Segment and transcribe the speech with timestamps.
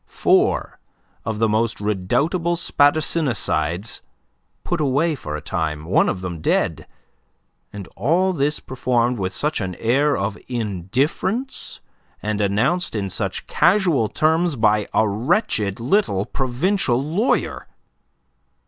[0.07, 0.79] Four
[1.25, 4.01] of the most redoubtable spadassinicides
[4.63, 6.87] put away for a time, one of them dead
[7.71, 11.81] and all this performed with such an air of indifference
[12.19, 17.67] and announced in such casual terms by a wretched little provincial lawyer!